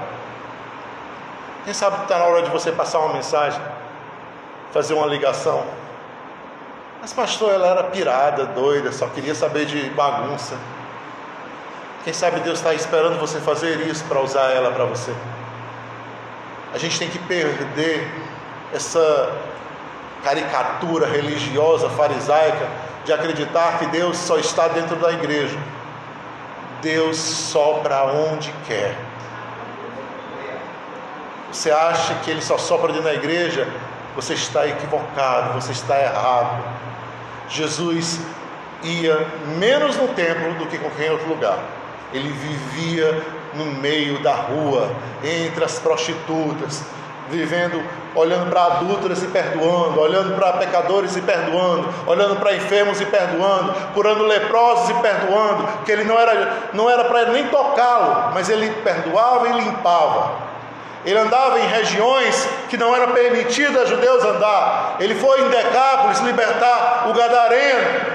[1.64, 3.62] Quem sabe está na hora de você passar uma mensagem,
[4.72, 5.64] fazer uma ligação.
[7.04, 10.56] Mas, pastor, ela era pirada, doida, só queria saber de bagunça.
[12.02, 15.14] Quem sabe Deus está esperando você fazer isso para usar ela para você.
[16.72, 18.10] A gente tem que perder
[18.72, 19.30] essa
[20.22, 22.66] caricatura religiosa, farisaica,
[23.04, 25.58] de acreditar que Deus só está dentro da igreja.
[26.80, 28.96] Deus sopra onde quer.
[31.52, 33.68] Você acha que Ele só sopra dentro da igreja?
[34.16, 36.93] Você está equivocado, você está errado.
[37.48, 38.20] Jesus
[38.82, 39.26] ia
[39.58, 41.58] menos no templo do que qualquer outro lugar.
[42.12, 43.22] Ele vivia
[43.54, 44.90] no meio da rua,
[45.22, 46.82] entre as prostitutas,
[47.28, 47.82] vivendo,
[48.14, 53.74] olhando para adúlteras e perdoando, olhando para pecadores e perdoando, olhando para enfermos e perdoando,
[53.94, 58.70] curando leprosos e perdoando, que ele não era, não era para nem tocá-lo, mas ele
[58.82, 60.43] perdoava e limpava.
[61.04, 64.96] Ele andava em regiões que não era permitido a judeus andar.
[64.98, 68.14] Ele foi em Decápolis libertar o gadareno.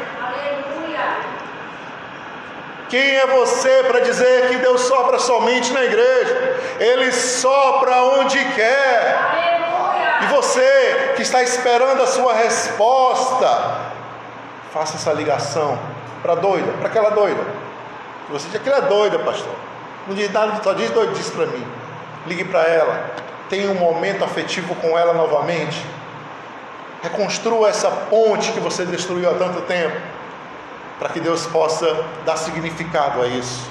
[2.90, 6.60] Quem é você para dizer que Deus sopra somente na igreja?
[6.80, 9.20] Ele sopra onde quer.
[10.24, 13.82] E você que está esperando a sua resposta,
[14.74, 15.78] faça essa ligação
[16.24, 17.46] para doida, para aquela doida.
[18.32, 19.54] Você diz que ela é doida, pastor.
[20.08, 21.79] Não diz nada, só diz doidice para mim
[22.30, 23.12] ligue para ela,
[23.50, 25.84] tenha um momento afetivo com ela novamente.
[27.02, 29.98] Reconstrua essa ponte que você destruiu há tanto tempo,
[31.00, 33.68] para que Deus possa dar significado a isso.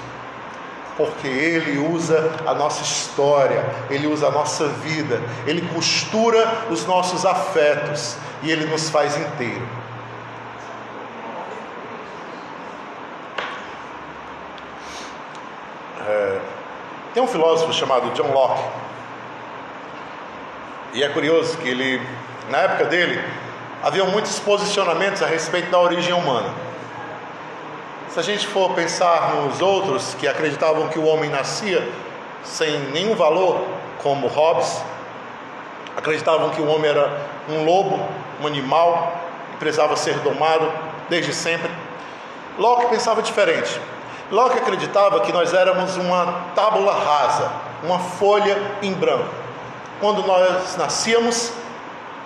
[0.96, 7.24] Porque Ele usa a nossa história, Ele usa a nossa vida, Ele costura os nossos
[7.24, 9.68] afetos e Ele nos faz inteiro.
[16.08, 16.40] É,
[17.18, 18.62] tem um filósofo chamado John Locke.
[20.92, 22.00] E é curioso que ele,
[22.48, 23.20] na época dele,
[23.82, 26.48] havia muitos posicionamentos a respeito da origem humana.
[28.10, 31.90] Se a gente for pensar nos outros que acreditavam que o homem nascia
[32.44, 33.66] sem nenhum valor,
[34.00, 34.80] como Hobbes,
[35.96, 37.98] acreditavam que o homem era um lobo,
[38.40, 39.20] um animal,
[39.54, 40.72] e precisava ser domado
[41.08, 41.68] desde sempre.
[42.56, 43.80] Locke pensava diferente.
[44.30, 47.50] Locke acreditava que nós éramos uma tábula rasa,
[47.82, 49.28] uma folha em branco.
[50.00, 51.50] Quando nós nascíamos,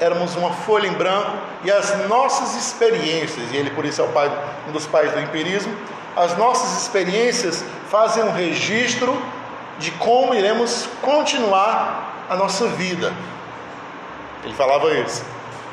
[0.00, 1.30] éramos uma folha em branco
[1.64, 4.30] e as nossas experiências, e ele por isso é pai,
[4.68, 5.74] um dos pais do empirismo,
[6.16, 9.16] as nossas experiências fazem um registro
[9.78, 13.12] de como iremos continuar a nossa vida.
[14.44, 15.24] Ele falava isso.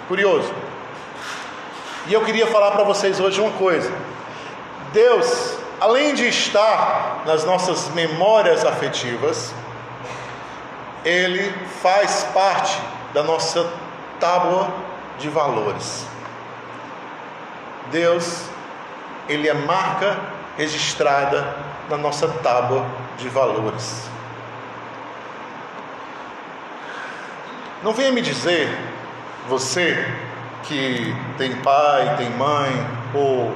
[0.08, 0.54] Curioso.
[2.08, 3.92] E eu queria falar para vocês hoje uma coisa.
[4.94, 9.54] Deus além de estar nas nossas memórias afetivas,
[11.06, 12.80] ele faz parte
[13.14, 13.72] da nossa
[14.20, 14.70] tábua
[15.18, 16.06] de valores.
[17.92, 18.44] Deus,
[19.28, 20.20] ele é marca
[20.58, 21.56] registrada
[21.90, 22.86] na nossa tábua
[23.18, 24.10] de valores.
[27.82, 28.68] Não venha me dizer,
[29.48, 30.06] você
[30.64, 33.56] que tem pai, tem mãe, ou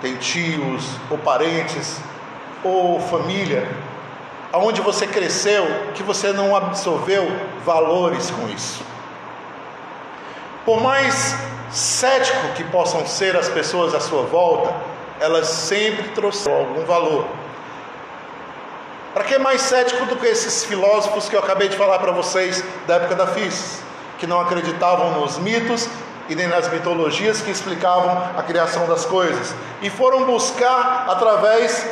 [0.00, 1.98] tem tios ou parentes
[2.64, 3.68] ou família,
[4.52, 7.26] aonde você cresceu, que você não absorveu
[7.64, 8.82] valores com isso.
[10.64, 11.34] Por mais
[11.70, 14.74] cético que possam ser as pessoas à sua volta,
[15.20, 17.26] elas sempre trouxeram algum valor.
[19.14, 22.62] Para que mais cético do que esses filósofos que eu acabei de falar para vocês
[22.86, 23.82] da época da FIS,
[24.18, 25.88] que não acreditavam nos mitos
[26.30, 29.52] e nem nas mitologias que explicavam a criação das coisas,
[29.82, 31.84] e foram buscar através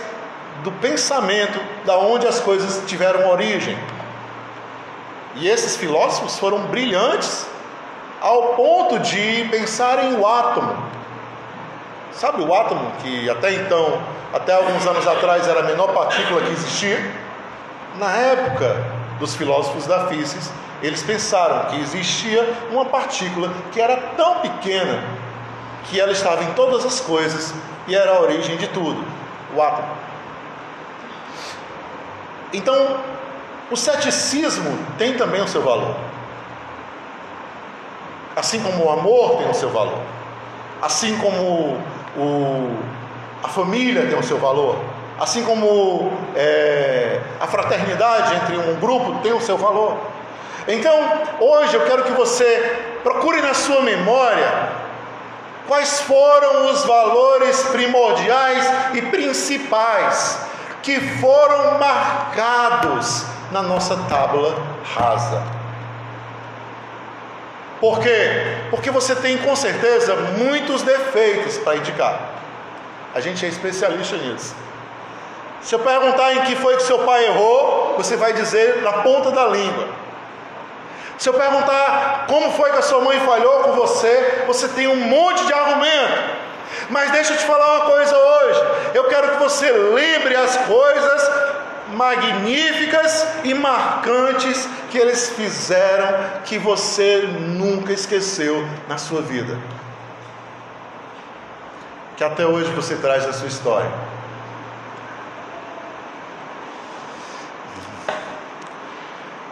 [0.63, 3.77] do pensamento da onde as coisas tiveram origem.
[5.35, 7.47] E esses filósofos foram brilhantes
[8.21, 10.85] ao ponto de pensarem o átomo.
[12.13, 14.01] Sabe o átomo que até então,
[14.33, 17.13] até alguns anos atrás era a menor partícula que existia?
[17.97, 18.85] Na época
[19.19, 25.03] dos filósofos da física, eles pensaram que existia uma partícula que era tão pequena
[25.85, 27.55] que ela estava em todas as coisas
[27.87, 29.05] e era a origem de tudo
[29.55, 29.89] o átomo.
[32.53, 32.97] Então,
[33.71, 35.95] o ceticismo tem também o seu valor.
[38.35, 39.99] Assim como o amor tem o seu valor.
[40.81, 41.77] Assim como
[42.17, 42.77] o,
[43.43, 44.77] a família tem o seu valor.
[45.19, 49.99] Assim como é, a fraternidade entre um grupo tem o seu valor.
[50.69, 51.01] Então,
[51.41, 54.69] hoje eu quero que você procure na sua memória
[55.67, 60.41] quais foram os valores primordiais e principais
[60.83, 64.55] que foram marcados na nossa tábua
[64.95, 65.43] rasa.
[67.81, 68.59] Por quê?
[68.71, 72.21] Porque você tem com certeza muitos defeitos para indicar.
[73.15, 74.55] A gente é especialista nisso.
[75.63, 79.31] Se eu perguntar em que foi que seu pai errou, você vai dizer na ponta
[79.31, 80.08] da língua.
[81.19, 84.97] Se eu perguntar como foi que a sua mãe falhou com você, você tem um
[84.97, 86.39] monte de argumento.
[86.91, 88.61] Mas deixa eu te falar uma coisa hoje.
[88.95, 91.31] Eu quero que você lembre as coisas
[91.93, 99.59] magníficas e marcantes que eles fizeram que você nunca esqueceu na sua vida.
[102.17, 103.91] Que até hoje você traz na sua história.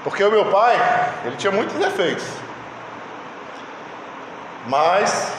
[0.07, 0.77] Porque o meu pai,
[1.25, 2.25] ele tinha muitos defeitos.
[4.69, 5.33] Mas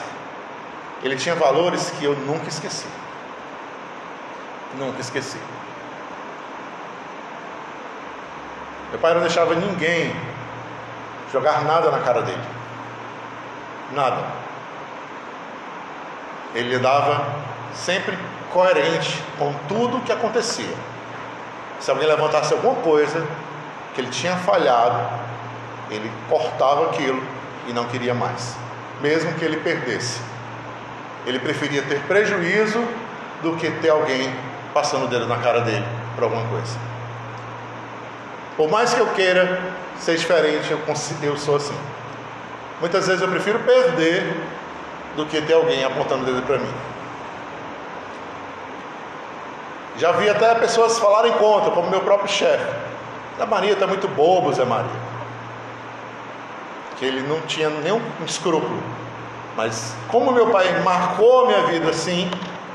[1.02, 2.86] ele tinha valores que eu nunca esqueci.
[4.78, 5.40] Nunca esqueci.
[8.90, 10.14] Meu pai não deixava ninguém
[11.32, 12.44] jogar nada na cara dele.
[13.94, 14.22] Nada.
[16.54, 17.26] Ele dava
[17.74, 18.20] sempre
[18.52, 20.76] coerente com tudo que acontecia.
[21.80, 23.26] Se alguém levantasse alguma coisa,
[23.98, 25.10] que ele tinha falhado,
[25.90, 27.20] ele cortava aquilo
[27.66, 28.56] e não queria mais,
[29.02, 30.22] mesmo que ele perdesse.
[31.26, 32.80] Ele preferia ter prejuízo
[33.42, 34.32] do que ter alguém
[34.72, 35.84] passando o dedo na cara dele
[36.14, 36.78] por alguma coisa.
[38.56, 39.60] Por mais que eu queira
[39.98, 40.80] ser diferente, eu,
[41.24, 41.78] eu sou assim.
[42.80, 44.32] Muitas vezes eu prefiro perder
[45.16, 46.74] do que ter alguém apontando o dedo para mim.
[49.98, 52.88] Já vi até pessoas falarem contra, como meu próprio chefe.
[53.38, 54.90] Zé Maria está muito bobo, Zé Maria.
[56.98, 58.82] Que ele não tinha nenhum escrúpulo.
[59.56, 62.30] Mas como meu pai marcou a minha vida assim,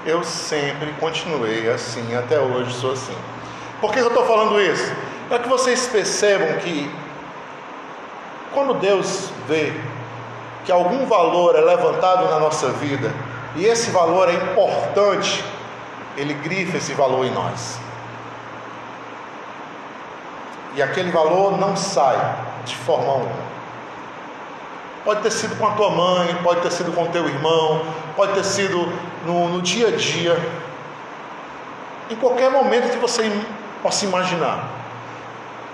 [0.07, 3.17] eu sempre continuei assim, até hoje sou assim.
[3.81, 4.93] Por que eu estou falando isso?
[5.29, 6.89] Para que vocês percebam que
[8.55, 9.73] quando Deus vê
[10.65, 13.13] que algum valor é levantado na nossa vida,
[13.57, 15.45] e esse valor é importante,
[16.17, 17.81] Ele grifa esse valor em nós
[20.75, 22.17] e aquele valor não sai
[22.65, 23.53] de forma alguma.
[25.05, 28.45] Pode ter sido com a tua mãe, pode ter sido com teu irmão, pode ter
[28.45, 28.89] sido
[29.27, 30.39] no, no dia a dia,
[32.09, 33.31] em qualquer momento que você
[33.83, 34.69] possa imaginar.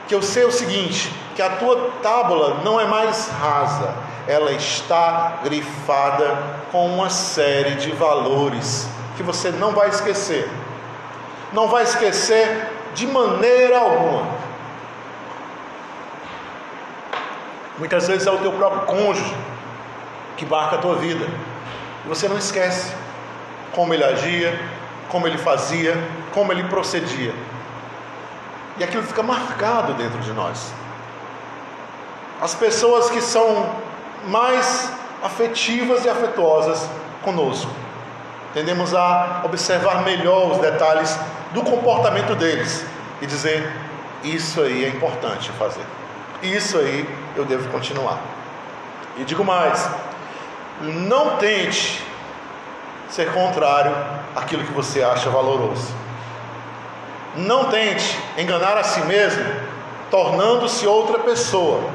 [0.07, 3.95] Que eu sei o seguinte: que a tua tábua não é mais rasa,
[4.27, 6.39] ela está grifada
[6.73, 10.49] com uma série de valores que você não vai esquecer.
[11.53, 14.48] Não vai esquecer de maneira alguma.
[17.79, 19.35] Muitas vezes é o teu próprio cônjuge
[20.37, 21.26] que marca a tua vida.
[22.05, 22.93] E você não esquece
[23.72, 24.59] como ele agia,
[25.09, 25.97] como ele fazia,
[26.33, 27.33] como ele procedia.
[28.79, 30.72] E aquilo fica marcado dentro de nós.
[32.41, 33.68] As pessoas que são
[34.26, 36.89] mais afetivas e afetuosas
[37.22, 37.70] conosco.
[38.55, 41.18] Tendemos a observar melhor os detalhes
[41.53, 42.85] do comportamento deles
[43.20, 43.70] e dizer:
[44.22, 45.85] Isso aí é importante fazer.
[46.43, 48.18] Isso aí eu devo continuar.
[49.16, 49.89] E digo mais:
[50.80, 52.05] não tente
[53.09, 53.95] ser contrário
[54.36, 55.93] àquilo que você acha valoroso.
[57.36, 59.45] Não tente enganar a si mesmo,
[60.11, 61.91] tornando-se outra pessoa,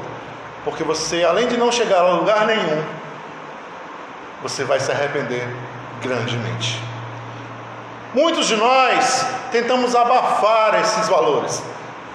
[0.64, 2.84] porque você, além de não chegar a lugar nenhum,
[4.42, 5.46] você vai se arrepender
[6.02, 6.80] grandemente.
[8.12, 11.62] Muitos de nós tentamos abafar esses valores,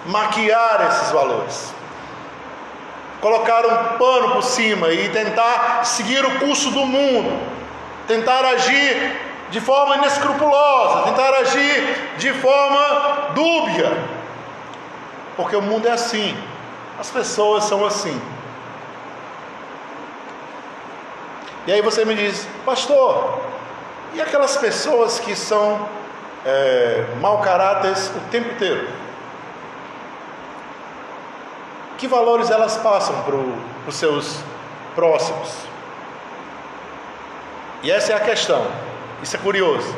[0.06, 1.79] maquiar esses valores
[3.22, 7.40] colocar um pano por cima e tentar seguir o curso do mundo,
[8.08, 13.92] tentar agir de forma inescrupulosa, tentar agir de forma dúbia,
[15.36, 16.36] porque o mundo é assim,
[17.00, 18.20] as pessoas são assim.
[21.68, 23.42] E aí você me diz, pastor,
[24.14, 25.88] e aquelas pessoas que são
[26.46, 28.88] é, mau caráter o tempo inteiro?
[32.00, 33.36] Que valores elas passam para
[33.88, 34.40] os seus
[34.96, 35.54] próximos?
[37.84, 38.66] E essa é a questão.
[39.22, 39.94] Isso é curioso.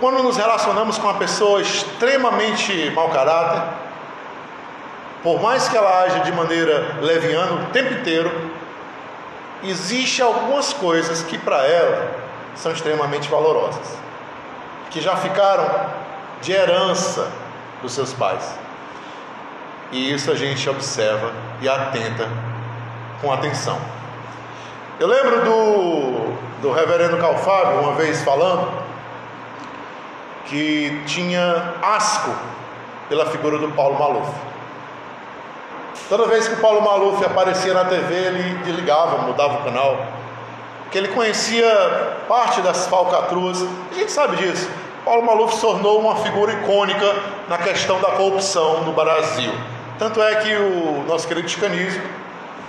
[0.00, 3.62] Quando nos relacionamos com uma pessoa extremamente mau caráter,
[5.22, 8.50] por mais que ela age de maneira leviana o tempo inteiro,
[9.62, 12.10] existe algumas coisas que para ela
[12.56, 13.96] são extremamente valorosas,
[14.90, 15.90] que já ficaram
[16.40, 17.30] de herança
[17.82, 18.58] dos seus pais.
[19.92, 22.28] E isso a gente observa e atenta
[23.20, 23.78] com atenção.
[25.00, 28.70] Eu lembro do, do reverendo Calfábio, uma vez falando,
[30.46, 32.30] que tinha asco
[33.08, 34.30] pela figura do Paulo Maluf.
[36.08, 40.06] Toda vez que o Paulo Maluf aparecia na TV, ele desligava, mudava o canal,
[40.82, 43.64] porque ele conhecia parte das falcatruas.
[43.90, 44.68] A gente sabe disso.
[45.04, 47.14] Paulo Maluf se tornou uma figura icônica
[47.48, 49.52] na questão da corrupção no Brasil.
[50.00, 52.02] Tanto é que o nosso querido Chicanismo,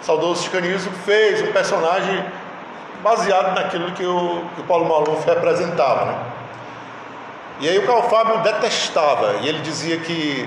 [0.02, 2.26] saudoso Chicanismo, fez um personagem
[3.02, 6.08] baseado naquilo que o, que o Paulo Maluf representava.
[6.08, 6.16] Né?
[7.62, 10.46] E aí o Carl Fábio detestava, e ele dizia que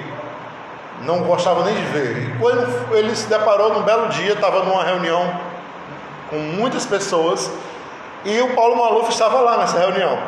[1.01, 2.19] não gostava nem de ver.
[2.19, 5.41] E quando ele se deparou num belo dia, estava numa reunião
[6.29, 7.51] com muitas pessoas,
[8.27, 10.19] e o Paulo Maluf estava lá nessa reunião.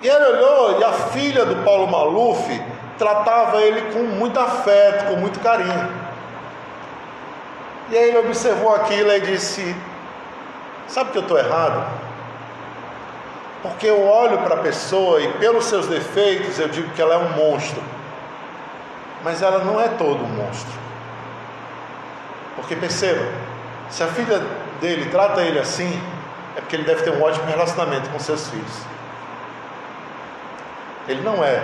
[0.00, 2.62] E ele olhou e a filha do Paulo Maluf
[3.02, 5.90] tratava ele com muito afeto, com muito carinho.
[7.90, 9.74] E aí ele observou aquilo e disse:
[10.86, 11.84] Sabe que eu estou errado?
[13.60, 17.18] Porque eu olho para a pessoa e pelos seus defeitos eu digo que ela é
[17.18, 17.82] um monstro.
[19.24, 20.72] Mas ela não é todo um monstro.
[22.54, 23.24] Porque perceba,
[23.90, 24.40] se a filha
[24.80, 26.00] dele trata ele assim,
[26.56, 28.78] é porque ele deve ter um ótimo relacionamento com seus filhos.
[31.08, 31.62] Ele não é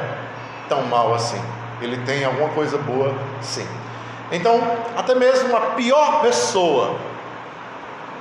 [0.69, 1.41] tão mal assim.
[1.81, 3.67] Ele tem alguma coisa boa, sim.
[4.31, 4.61] Então,
[4.97, 6.97] até mesmo a pior pessoa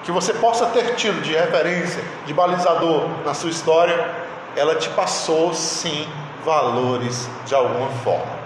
[0.04, 4.10] que você possa ter tido de referência, de balizador na sua história,
[4.56, 6.08] ela te passou sim
[6.46, 8.38] valores de alguma forma.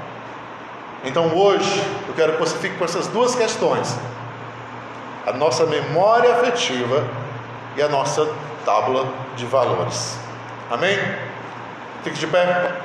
[1.04, 3.96] Então hoje eu quero que você fique com essas duas questões:
[5.26, 7.08] a nossa memória afetiva
[7.76, 8.28] e a nossa
[8.66, 10.18] tábua de valores.
[10.70, 10.98] Amém?
[12.04, 12.76] Fique de pé.